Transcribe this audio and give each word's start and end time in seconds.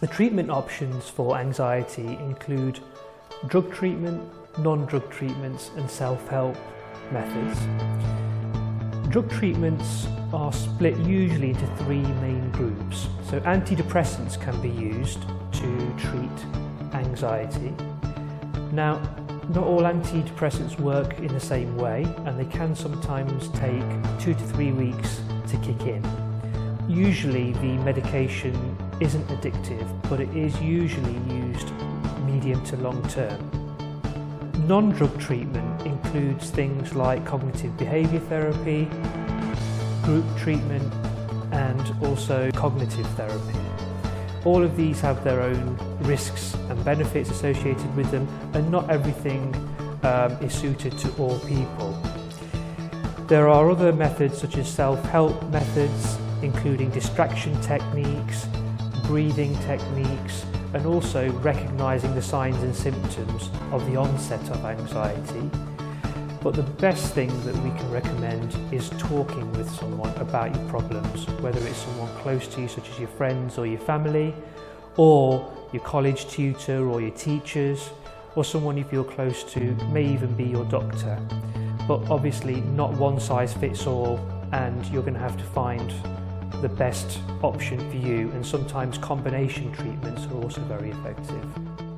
The 0.00 0.06
treatment 0.06 0.48
options 0.48 1.10
for 1.10 1.36
anxiety 1.36 2.06
include 2.06 2.80
drug 3.48 3.70
treatment, 3.70 4.22
non-drug 4.58 5.10
treatments 5.10 5.70
and 5.76 5.90
self-help 5.90 6.56
methods. 7.12 7.60
Drug 9.10 9.30
treatments 9.30 10.06
are 10.32 10.54
split 10.54 10.96
usually 11.00 11.50
into 11.50 11.66
three 11.76 12.00
main 12.00 12.50
groups. 12.52 13.08
So 13.28 13.40
antidepressants 13.40 14.40
can 14.40 14.58
be 14.62 14.70
used 14.70 15.20
to 15.52 15.94
treat 15.98 16.94
anxiety. 16.94 17.74
Now, 18.72 19.02
not 19.50 19.64
all 19.64 19.82
antidepressants 19.82 20.80
work 20.80 21.18
in 21.18 21.28
the 21.28 21.40
same 21.40 21.76
way 21.76 22.04
and 22.24 22.40
they 22.40 22.46
can 22.46 22.74
sometimes 22.74 23.48
take 23.48 23.84
two 24.18 24.32
to 24.32 24.44
three 24.44 24.72
weeks 24.72 25.20
to 25.48 25.58
kick 25.58 25.82
in. 25.82 26.02
Usually 26.88 27.52
the 27.52 27.76
medication 27.84 28.69
isn't 29.00 29.26
addictive, 29.28 29.88
but 30.08 30.20
it 30.20 30.28
is 30.36 30.60
usually 30.60 31.18
used 31.34 31.72
medium 32.24 32.62
to 32.64 32.76
long 32.76 33.02
term. 33.08 33.50
Non-drug 34.66 35.18
treatment 35.18 35.82
includes 35.86 36.50
things 36.50 36.94
like 36.94 37.24
cognitive 37.24 37.76
behaviour 37.76 38.20
therapy, 38.20 38.88
group 40.02 40.24
treatment 40.36 40.92
and 41.52 41.94
also 42.04 42.50
cognitive 42.52 43.06
therapy. 43.16 43.58
All 44.44 44.62
of 44.62 44.76
these 44.76 45.00
have 45.00 45.22
their 45.24 45.40
own 45.42 45.76
risks 46.00 46.54
and 46.68 46.84
benefits 46.84 47.30
associated 47.30 47.94
with 47.96 48.10
them 48.10 48.28
and 48.54 48.70
not 48.70 48.88
everything 48.90 49.54
um, 50.02 50.32
is 50.42 50.52
suited 50.54 50.96
to 50.98 51.12
all 51.16 51.38
people. 51.40 51.92
There 53.26 53.48
are 53.48 53.70
other 53.70 53.92
methods 53.92 54.38
such 54.38 54.56
as 54.56 54.68
self-help 54.68 55.42
methods 55.50 56.18
including 56.42 56.90
distraction 56.90 57.58
techniques, 57.60 58.46
breathing 59.10 59.52
techniques 59.62 60.46
and 60.72 60.86
also 60.86 61.28
recognising 61.40 62.14
the 62.14 62.22
signs 62.22 62.62
and 62.62 62.72
symptoms 62.72 63.50
of 63.72 63.84
the 63.90 63.96
onset 63.96 64.40
of 64.50 64.64
anxiety. 64.64 65.50
But 66.40 66.54
the 66.54 66.62
best 66.62 67.12
thing 67.12 67.28
that 67.44 67.56
we 67.56 67.70
can 67.70 67.90
recommend 67.90 68.56
is 68.72 68.88
talking 68.98 69.50
with 69.54 69.68
someone 69.68 70.14
about 70.18 70.54
your 70.54 70.64
problems, 70.68 71.26
whether 71.40 71.58
it's 71.66 71.78
someone 71.78 72.08
close 72.18 72.46
to 72.54 72.60
you, 72.60 72.68
such 72.68 72.88
as 72.88 73.00
your 73.00 73.08
friends 73.08 73.58
or 73.58 73.66
your 73.66 73.80
family, 73.80 74.32
or 74.96 75.52
your 75.72 75.82
college 75.82 76.28
tutor 76.28 76.88
or 76.88 77.00
your 77.00 77.10
teachers, 77.10 77.90
or 78.36 78.44
someone 78.44 78.76
you 78.76 78.84
feel 78.84 79.02
close 79.02 79.42
to, 79.42 79.74
may 79.90 80.04
even 80.06 80.32
be 80.36 80.44
your 80.44 80.66
doctor. 80.66 81.18
But 81.88 82.08
obviously 82.08 82.60
not 82.60 82.92
one 82.92 83.18
size 83.18 83.52
fits 83.54 83.88
all 83.88 84.20
and 84.52 84.86
you're 84.86 85.02
going 85.02 85.14
to 85.14 85.20
have 85.20 85.36
to 85.36 85.44
find 85.46 85.92
the 86.60 86.68
best 86.68 87.20
option 87.42 87.78
for 87.90 87.96
you 87.96 88.30
and 88.32 88.44
sometimes 88.44 88.98
combination 88.98 89.72
treatments 89.72 90.26
are 90.26 90.42
also 90.42 90.60
very 90.62 90.90
effective. 90.90 91.89